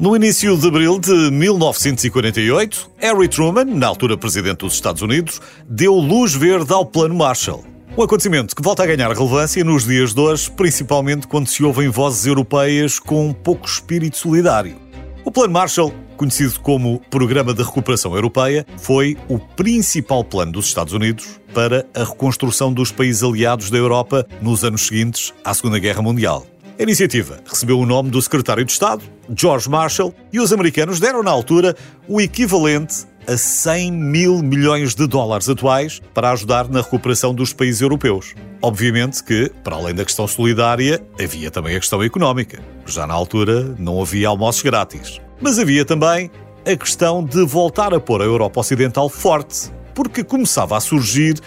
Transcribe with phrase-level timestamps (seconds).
[0.00, 5.92] No início de abril de 1948, Harry Truman, na altura presidente dos Estados Unidos, deu
[5.92, 7.62] luz verde ao Plano Marshall.
[7.98, 11.90] Um acontecimento que volta a ganhar relevância nos dias de hoje, principalmente quando se ouvem
[11.90, 14.74] vozes europeias com pouco espírito solidário.
[15.22, 20.94] O Plano Marshall, conhecido como Programa de Recuperação Europeia, foi o principal plano dos Estados
[20.94, 26.00] Unidos para a reconstrução dos países aliados da Europa nos anos seguintes à Segunda Guerra
[26.00, 26.46] Mundial.
[26.80, 29.04] A iniciativa recebeu o nome do secretário de Estado,
[29.36, 31.76] George Marshall, e os americanos deram na altura
[32.08, 37.82] o equivalente a 100 mil milhões de dólares atuais para ajudar na recuperação dos países
[37.82, 38.34] europeus.
[38.62, 42.62] Obviamente que, para além da questão solidária, havia também a questão económica.
[42.86, 45.20] Já na altura não havia almoços grátis.
[45.38, 46.30] Mas havia também
[46.64, 51.38] a questão de voltar a pôr a Europa Ocidental forte, porque começava a surgir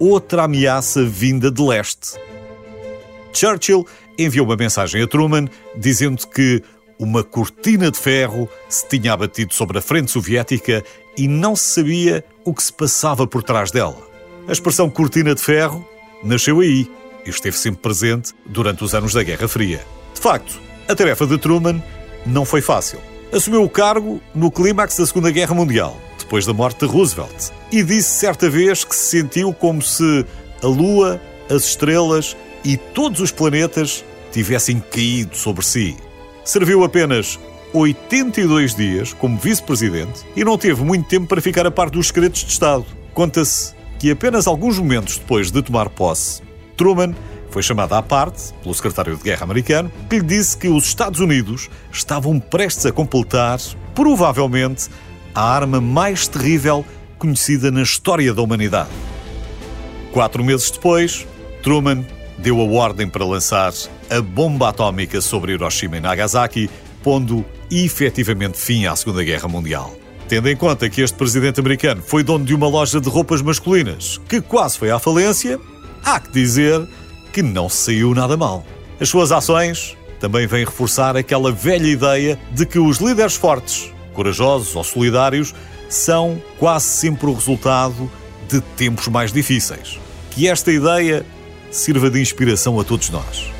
[0.00, 2.18] outra ameaça vinda de leste.
[3.32, 3.86] Churchill
[4.24, 6.62] enviou uma mensagem a Truman dizendo que
[6.98, 10.84] uma cortina de ferro se tinha abatido sobre a frente soviética
[11.16, 13.98] e não se sabia o que se passava por trás dela.
[14.46, 15.86] A expressão cortina de ferro
[16.22, 16.90] nasceu aí
[17.24, 19.80] e esteve sempre presente durante os anos da Guerra Fria.
[20.14, 21.82] De facto, a tarefa de Truman
[22.26, 22.98] não foi fácil.
[23.32, 27.82] Assumiu o cargo no clímax da Segunda Guerra Mundial, depois da morte de Roosevelt, e
[27.82, 30.26] disse certa vez que se sentiu como se
[30.62, 35.96] a Lua, as estrelas e todos os planetas tivessem caído sobre si.
[36.44, 37.38] Serviu apenas
[37.72, 42.40] 82 dias como vice-presidente e não teve muito tempo para ficar a par dos segredos
[42.40, 42.84] de Estado.
[43.14, 46.42] Conta-se que apenas alguns momentos depois de tomar posse,
[46.76, 47.14] Truman
[47.50, 51.20] foi chamado à parte pelo secretário de Guerra americano, que lhe disse que os Estados
[51.20, 53.58] Unidos estavam prestes a completar,
[53.94, 54.88] provavelmente,
[55.34, 56.84] a arma mais terrível
[57.18, 58.90] conhecida na história da humanidade.
[60.12, 61.26] Quatro meses depois,
[61.62, 62.04] Truman
[62.42, 63.72] deu a ordem para lançar
[64.08, 66.70] a bomba atómica sobre Hiroshima e Nagasaki,
[67.02, 69.94] pondo efetivamente fim à Segunda Guerra Mundial.
[70.26, 74.18] Tendo em conta que este presidente americano foi dono de uma loja de roupas masculinas
[74.28, 75.58] que quase foi à falência,
[76.04, 76.86] há que dizer
[77.32, 78.64] que não saiu nada mal.
[78.98, 84.74] As suas ações também vêm reforçar aquela velha ideia de que os líderes fortes, corajosos
[84.76, 85.54] ou solidários
[85.88, 88.10] são quase sempre o resultado
[88.48, 89.98] de tempos mais difíceis.
[90.30, 91.26] Que esta ideia
[91.70, 93.59] sirva de inspiração a todos nós.